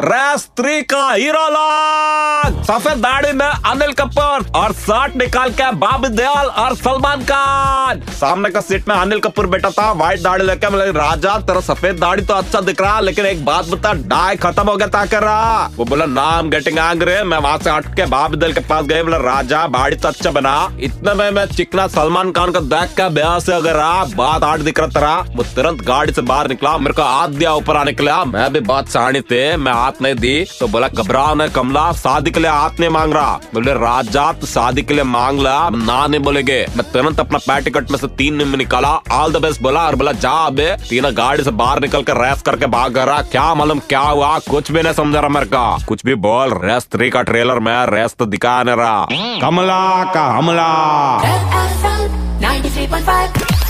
[0.00, 6.08] रे स्त्री का हीरो लाग सफ़ेद दाढ़ी में अनिल कपूर और शर्ट निकाल के बाबी
[6.10, 10.68] देओल और सलमान खान। सामने का सीट में अनिल कपूर बैठा था व्हाइट दाढ़ी लेके
[10.68, 14.36] मैं लगा, राजा तेरा सफ़ेद दाढ़ी तो अच्छा दिख रहा लेकिन एक बात बता डाई
[14.36, 17.94] खत्म हो गया था कर रहा। वो बोला नाम गेटिंग एंग्री मैं वहाँ से हट
[17.96, 21.46] के बाबी दिल के पास गए बोला राजा बाड़ी तो अच्छा बना इतने में मैं
[21.46, 23.82] चिकना सलमान खान को देख के ब्याह से अगर
[24.16, 27.52] बात आठ दिख रहा तेरा। वो तुरंत गाड़ी से बाहर निकला मेरे को हाथ दिया
[27.54, 30.88] ऊपर आने के लिए मैं भी बात सहानी थे मैं हाथ नहीं दी तो बोला,
[30.88, 34.94] घबराओ न कमला, शादी के लिए हाथ नहीं मांग। रहा बोले, राजा, तू शादी के
[34.94, 38.92] लिए मांग ला ना नहीं बोलेगे। मैं तुरंत अपना पैटिकट में से तीन में निकाला
[39.12, 42.42] ऑल द बेस्ट बोला, और बोला, जा अबे। तीनों गाड़ी से बाहर निकल कर रेस
[42.42, 45.66] करके भाग कर रहा। क्या मालूम क्या हुआ, कुछ भी नहीं समझ रहा मेरे का।
[45.88, 49.06] कुछ भी बोल रेस थ्री का ट्रेलर में रेस तो दिखा नहीं रहा।
[49.40, 49.82] कमला
[50.14, 50.70] का हमला।
[52.40, 53.43] 93.5